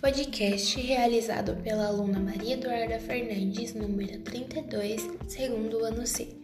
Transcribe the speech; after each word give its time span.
Podcast 0.00 0.80
realizado 0.80 1.54
pela 1.62 1.86
aluna 1.86 2.18
Maria 2.18 2.54
Eduarda 2.54 2.98
Fernandes, 2.98 3.72
número 3.72 4.18
32, 4.22 5.08
segundo 5.28 5.84
ano 5.84 6.04
C. 6.04 6.36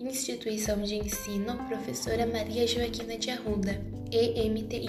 Instituição 0.00 0.80
de 0.80 0.94
Ensino 0.94 1.58
Professora 1.68 2.24
Maria 2.26 2.66
Joaquina 2.66 3.18
de 3.18 3.28
Arruda, 3.32 3.78
EMTI. 4.10 4.88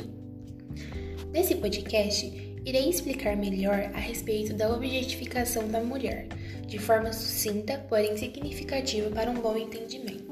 Nesse 1.34 1.56
podcast, 1.56 2.45
irei 2.66 2.90
explicar 2.90 3.38
melhor 3.38 3.92
a 3.94 4.00
respeito 4.00 4.54
da 4.54 4.74
objetificação 4.74 5.68
da 5.68 5.80
mulher, 5.80 6.28
de 6.66 6.80
forma 6.80 7.14
sucinta, 7.14 7.78
porém 7.88 8.18
significativa 8.18 9.10
para 9.12 9.30
um 9.30 9.36
bom 9.36 9.56
entendimento. 9.56 10.26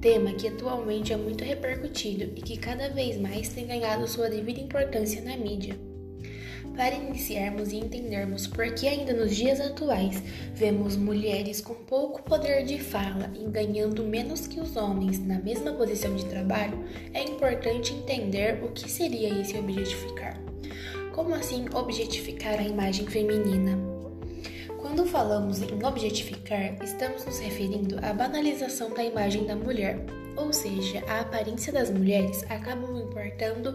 Tema 0.00 0.32
que 0.32 0.48
atualmente 0.48 1.12
é 1.12 1.16
muito 1.16 1.44
repercutido 1.44 2.32
e 2.36 2.40
que 2.40 2.56
cada 2.56 2.88
vez 2.88 3.18
mais 3.18 3.48
tem 3.48 3.66
ganhado 3.66 4.06
sua 4.06 4.30
devida 4.30 4.60
importância 4.60 5.20
na 5.20 5.36
mídia. 5.36 5.76
Para 6.76 6.94
iniciarmos 6.94 7.72
e 7.72 7.76
entendermos 7.76 8.46
por 8.46 8.72
que 8.72 8.88
ainda 8.88 9.12
nos 9.12 9.36
dias 9.36 9.60
atuais 9.60 10.22
vemos 10.54 10.96
mulheres 10.96 11.60
com 11.60 11.74
pouco 11.74 12.22
poder 12.22 12.64
de 12.64 12.78
fala 12.78 13.30
e 13.38 13.44
ganhando 13.50 14.04
menos 14.04 14.46
que 14.46 14.60
os 14.60 14.76
homens 14.76 15.18
na 15.18 15.38
mesma 15.40 15.72
posição 15.72 16.14
de 16.14 16.24
trabalho, 16.24 16.82
é 17.12 17.22
importante 17.22 17.92
entender 17.92 18.62
o 18.64 18.68
que 18.68 18.90
seria 18.90 19.28
esse 19.40 19.58
objetificar. 19.58 20.40
Como 21.12 21.34
assim 21.34 21.66
objetificar 21.74 22.60
a 22.60 22.62
imagem 22.62 23.04
feminina? 23.06 23.76
Quando 24.78 25.04
falamos 25.04 25.60
em 25.60 25.84
objetificar, 25.84 26.82
estamos 26.82 27.24
nos 27.24 27.40
referindo 27.40 27.98
à 28.00 28.12
banalização 28.12 28.94
da 28.94 29.02
imagem 29.04 29.44
da 29.44 29.56
mulher, 29.56 29.98
ou 30.36 30.52
seja, 30.52 31.02
a 31.08 31.20
aparência 31.20 31.72
das 31.72 31.90
mulheres 31.90 32.44
acabam 32.48 32.96
importando 32.96 33.74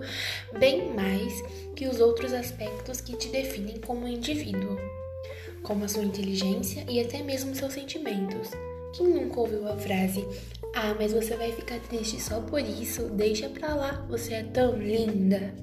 bem 0.57 0.93
mais 0.93 1.43
que 1.75 1.87
os 1.87 1.99
outros 1.99 2.31
aspectos 2.31 3.01
que 3.01 3.17
te 3.17 3.27
definem 3.27 3.79
como 3.81 4.07
indivíduo, 4.07 4.77
como 5.61 5.83
a 5.83 5.89
sua 5.89 6.03
inteligência 6.03 6.85
e 6.89 7.01
até 7.01 7.21
mesmo 7.21 7.53
seus 7.53 7.73
sentimentos. 7.73 8.51
Quem 8.93 9.07
nunca 9.09 9.41
ouviu 9.41 9.67
a 9.67 9.75
frase: 9.75 10.25
Ah, 10.73 10.95
mas 10.97 11.11
você 11.11 11.35
vai 11.35 11.51
ficar 11.51 11.79
triste 11.81 12.19
só 12.21 12.39
por 12.39 12.61
isso, 12.61 13.09
deixa 13.09 13.49
pra 13.49 13.75
lá, 13.75 14.05
você 14.09 14.35
é 14.35 14.43
tão 14.43 14.77
linda? 14.77 15.53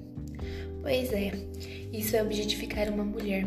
Pois 0.82 1.12
é, 1.12 1.30
isso 1.92 2.16
é 2.16 2.22
objetificar 2.22 2.90
uma 2.90 3.04
mulher. 3.04 3.46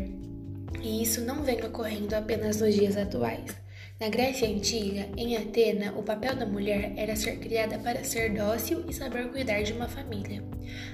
E 0.82 1.02
isso 1.02 1.20
não 1.20 1.42
vem 1.42 1.62
ocorrendo 1.62 2.16
apenas 2.16 2.60
nos 2.60 2.74
dias 2.74 2.96
atuais. 2.96 3.54
Na 4.00 4.08
Grécia 4.08 4.48
Antiga, 4.48 5.06
em 5.16 5.36
Atena, 5.36 5.92
o 5.96 6.02
papel 6.02 6.34
da 6.34 6.46
mulher 6.46 6.92
era 6.96 7.14
ser 7.14 7.38
criada 7.38 7.78
para 7.78 8.04
ser 8.04 8.32
dócil 8.32 8.84
e 8.88 8.92
saber 8.92 9.28
cuidar 9.28 9.62
de 9.62 9.74
uma 9.74 9.88
família. 9.88 10.42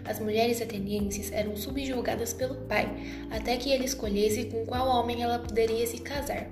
As 0.04 0.18
mulheres 0.18 0.60
atenienses 0.60 1.30
eram 1.32 1.56
subjugadas 1.56 2.32
pelo 2.32 2.56
pai, 2.66 2.88
até 3.30 3.56
que 3.56 3.70
ele 3.70 3.84
escolhesse 3.84 4.44
com 4.44 4.66
qual 4.66 4.88
homem 4.88 5.22
ela 5.22 5.38
poderia 5.38 5.86
se 5.86 5.98
casar. 5.98 6.48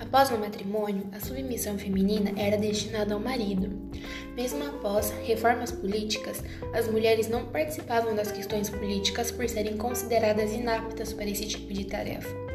Após 0.00 0.30
o 0.30 0.38
matrimônio, 0.38 1.08
a 1.12 1.20
submissão 1.20 1.78
feminina 1.78 2.32
era 2.36 2.58
destinada 2.58 3.14
ao 3.14 3.20
marido. 3.20 3.90
Mesmo 4.36 4.62
após 4.66 5.10
reformas 5.24 5.72
políticas, 5.72 6.44
as 6.74 6.86
mulheres 6.86 7.26
não 7.26 7.46
participavam 7.46 8.14
das 8.14 8.30
questões 8.30 8.68
políticas 8.68 9.30
por 9.30 9.48
serem 9.48 9.78
consideradas 9.78 10.52
inaptas 10.52 11.14
para 11.14 11.24
esse 11.24 11.46
tipo 11.46 11.72
de 11.72 11.86
tarefa. 11.86 12.45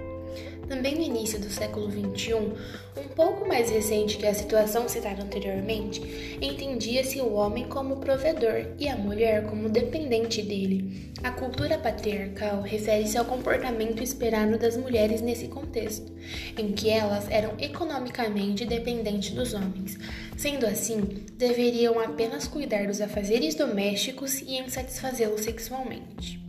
Também 0.71 0.95
no 0.95 1.01
início 1.01 1.37
do 1.37 1.49
século 1.49 1.91
XXI, 1.91 2.33
um 2.33 3.07
pouco 3.13 3.45
mais 3.45 3.69
recente 3.69 4.17
que 4.17 4.25
a 4.25 4.33
situação 4.33 4.87
citada 4.87 5.21
anteriormente, 5.21 6.01
entendia-se 6.41 7.19
o 7.19 7.33
homem 7.33 7.67
como 7.67 7.97
provedor 7.97 8.67
e 8.79 8.87
a 8.87 8.95
mulher 8.95 9.47
como 9.47 9.67
dependente 9.67 10.41
dele. 10.41 11.11
A 11.21 11.31
cultura 11.31 11.77
patriarcal 11.77 12.61
refere-se 12.61 13.17
ao 13.17 13.25
comportamento 13.25 14.01
esperado 14.01 14.57
das 14.57 14.77
mulheres 14.77 15.19
nesse 15.19 15.49
contexto, 15.49 16.09
em 16.57 16.71
que 16.71 16.89
elas 16.89 17.29
eram 17.29 17.51
economicamente 17.59 18.63
dependentes 18.65 19.31
dos 19.31 19.53
homens. 19.53 19.97
Sendo 20.37 20.65
assim, 20.65 21.01
deveriam 21.37 21.99
apenas 21.99 22.47
cuidar 22.47 22.87
dos 22.87 23.01
afazeres 23.01 23.55
domésticos 23.55 24.39
e 24.39 24.55
em 24.55 24.69
satisfazê-los 24.69 25.41
sexualmente. 25.41 26.40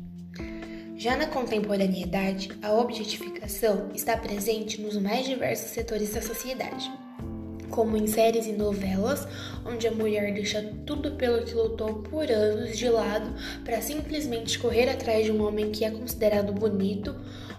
Já 1.02 1.16
na 1.16 1.26
contemporaneidade, 1.26 2.48
a 2.62 2.72
objetificação 2.74 3.90
está 3.92 4.16
presente 4.16 4.80
nos 4.80 4.96
mais 4.96 5.26
diversos 5.26 5.72
setores 5.72 6.14
da 6.14 6.22
sociedade, 6.22 6.88
como 7.70 7.96
em 7.96 8.06
séries 8.06 8.46
e 8.46 8.52
novelas, 8.52 9.26
onde 9.66 9.88
a 9.88 9.90
mulher 9.90 10.32
deixa 10.32 10.62
tudo 10.86 11.16
pelo 11.16 11.44
que 11.44 11.54
lutou 11.54 12.04
por 12.04 12.30
anos 12.30 12.78
de 12.78 12.88
lado 12.88 13.34
para 13.64 13.82
simplesmente 13.82 14.60
correr 14.60 14.88
atrás 14.88 15.24
de 15.24 15.32
um 15.32 15.44
homem 15.44 15.72
que 15.72 15.84
é 15.84 15.90
considerado 15.90 16.52
bonito, 16.52 17.16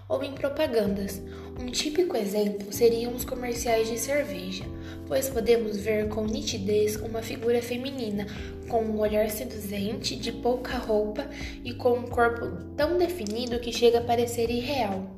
ou 0.08 0.24
em 0.24 0.32
propagandas. 0.32 1.20
Um 1.60 1.66
típico 1.66 2.16
exemplo 2.16 2.72
seriam 2.72 3.14
os 3.14 3.26
comerciais 3.26 3.90
de 3.90 3.98
cerveja, 3.98 4.64
pois 5.06 5.28
podemos 5.28 5.76
ver 5.76 6.08
com 6.08 6.24
nitidez 6.24 6.96
uma 6.96 7.22
figura 7.22 7.60
feminina 7.62 8.26
com 8.68 8.82
um 8.82 8.98
olhar 8.98 9.28
seduzente, 9.30 10.16
de 10.16 10.32
pouca 10.32 10.76
roupa 10.78 11.28
e 11.62 11.74
com 11.74 11.92
um 11.98 12.06
corpo 12.06 12.46
tão 12.76 12.98
definido 12.98 13.60
que 13.60 13.72
chega 13.72 13.98
a 13.98 14.04
parecer 14.04 14.50
irreal. 14.50 15.14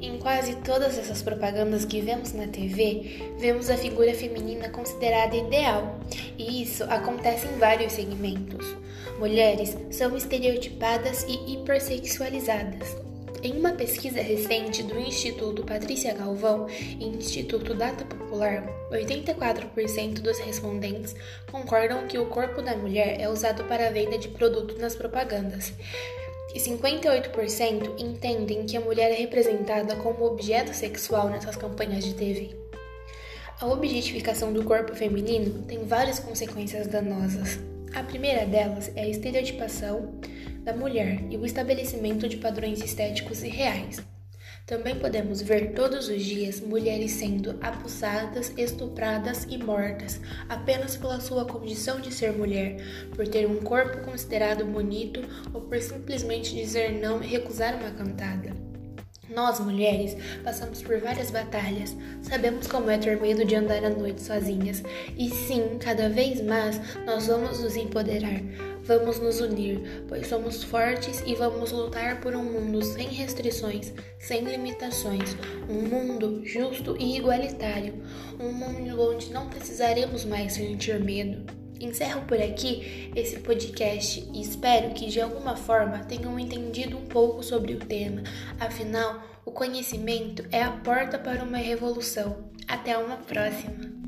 Em 0.00 0.18
quase 0.18 0.56
todas 0.56 0.96
essas 0.96 1.20
propagandas 1.20 1.84
que 1.84 2.00
vemos 2.00 2.32
na 2.32 2.46
TV, 2.46 3.34
vemos 3.38 3.68
a 3.68 3.76
figura 3.76 4.14
feminina 4.14 4.70
considerada 4.70 5.36
ideal, 5.36 6.00
e 6.38 6.62
isso 6.62 6.84
acontece 6.84 7.46
em 7.46 7.58
vários 7.58 7.92
segmentos. 7.92 8.64
Mulheres 9.18 9.76
são 9.90 10.16
estereotipadas 10.16 11.24
e 11.24 11.52
hipersexualizadas, 11.52 12.96
em 13.42 13.56
uma 13.56 13.72
pesquisa 13.72 14.20
recente 14.20 14.82
do 14.82 14.98
Instituto 14.98 15.64
Patrícia 15.64 16.12
Galvão 16.12 16.66
e 16.68 17.04
Instituto 17.04 17.74
Data 17.74 18.04
Popular, 18.04 18.66
84% 18.90 20.20
dos 20.20 20.38
respondentes 20.38 21.14
concordam 21.50 22.06
que 22.06 22.18
o 22.18 22.26
corpo 22.26 22.60
da 22.60 22.76
mulher 22.76 23.18
é 23.20 23.28
usado 23.28 23.64
para 23.64 23.88
a 23.88 23.90
venda 23.90 24.18
de 24.18 24.28
produtos 24.28 24.78
nas 24.78 24.94
propagandas. 24.94 25.72
E 26.54 26.58
58% 26.58 27.98
entendem 27.98 28.66
que 28.66 28.76
a 28.76 28.80
mulher 28.80 29.10
é 29.12 29.14
representada 29.14 29.96
como 29.96 30.26
objeto 30.26 30.74
sexual 30.74 31.28
nessas 31.28 31.56
campanhas 31.56 32.04
de 32.04 32.14
TV. 32.14 32.56
A 33.60 33.66
objetificação 33.66 34.52
do 34.52 34.64
corpo 34.64 34.94
feminino 34.94 35.62
tem 35.62 35.84
várias 35.84 36.18
consequências 36.18 36.86
danosas. 36.86 37.58
A 37.94 38.02
primeira 38.02 38.46
delas 38.46 38.90
é 38.94 39.02
a 39.02 39.08
estereotipação 39.08 40.19
da 40.62 40.72
mulher 40.72 41.22
e 41.30 41.36
o 41.36 41.44
estabelecimento 41.44 42.28
de 42.28 42.36
padrões 42.36 42.82
estéticos 42.82 43.42
irreais. 43.42 44.02
Também 44.66 44.94
podemos 44.94 45.42
ver 45.42 45.72
todos 45.72 46.08
os 46.08 46.24
dias 46.24 46.60
mulheres 46.60 47.12
sendo 47.12 47.58
abusadas, 47.60 48.52
estupradas 48.56 49.44
e 49.50 49.58
mortas 49.58 50.20
apenas 50.48 50.96
pela 50.96 51.18
sua 51.20 51.44
condição 51.44 52.00
de 52.00 52.14
ser 52.14 52.32
mulher, 52.32 52.76
por 53.16 53.26
ter 53.26 53.46
um 53.46 53.56
corpo 53.56 54.04
considerado 54.04 54.64
bonito 54.64 55.20
ou 55.52 55.62
por 55.62 55.80
simplesmente 55.80 56.54
dizer 56.54 57.00
não 57.00 57.20
e 57.20 57.26
recusar 57.26 57.74
uma 57.74 57.90
cantada. 57.90 58.69
Nós, 59.34 59.60
mulheres, 59.60 60.16
passamos 60.42 60.82
por 60.82 60.98
várias 60.98 61.30
batalhas, 61.30 61.96
sabemos 62.20 62.66
como 62.66 62.90
é 62.90 62.98
ter 62.98 63.20
medo 63.20 63.44
de 63.44 63.54
andar 63.54 63.84
à 63.84 63.90
noite 63.90 64.20
sozinhas, 64.20 64.82
e 65.16 65.30
sim, 65.30 65.78
cada 65.78 66.08
vez 66.08 66.40
mais 66.40 66.80
nós 67.06 67.28
vamos 67.28 67.60
nos 67.60 67.76
empoderar, 67.76 68.42
vamos 68.82 69.20
nos 69.20 69.40
unir, 69.40 70.04
pois 70.08 70.26
somos 70.26 70.64
fortes 70.64 71.22
e 71.24 71.36
vamos 71.36 71.70
lutar 71.70 72.20
por 72.20 72.34
um 72.34 72.42
mundo 72.42 72.82
sem 72.82 73.06
restrições, 73.06 73.92
sem 74.18 74.42
limitações, 74.42 75.36
um 75.68 75.82
mundo 75.82 76.44
justo 76.44 76.96
e 76.98 77.16
igualitário, 77.16 78.02
um 78.40 78.52
mundo 78.52 79.00
onde 79.00 79.32
não 79.32 79.48
precisaremos 79.48 80.24
mais 80.24 80.54
sentir 80.54 80.98
medo. 80.98 81.60
Encerro 81.80 82.20
por 82.26 82.38
aqui 82.38 83.10
esse 83.16 83.38
podcast 83.38 84.28
e 84.34 84.42
espero 84.42 84.90
que 84.90 85.06
de 85.06 85.18
alguma 85.18 85.56
forma 85.56 86.00
tenham 86.00 86.38
entendido 86.38 86.98
um 86.98 87.06
pouco 87.06 87.42
sobre 87.42 87.72
o 87.72 87.78
tema. 87.78 88.22
Afinal, 88.60 89.29
o 89.44 89.50
conhecimento 89.50 90.44
é 90.50 90.62
a 90.62 90.70
porta 90.70 91.18
para 91.18 91.42
uma 91.42 91.58
revolução. 91.58 92.50
Até 92.66 92.96
uma 92.96 93.16
próxima! 93.16 93.99